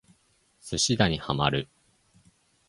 [0.59, 1.67] 寿司打にハマる